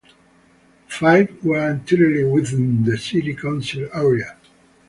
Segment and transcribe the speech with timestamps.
[0.87, 4.35] Five were entirely within the city council area.